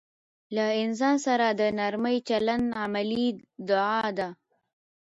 [0.55, 3.27] له انسان سره د نرمي چلند عملي
[3.69, 4.27] دعا ده.